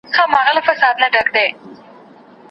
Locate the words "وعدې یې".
0.31-0.53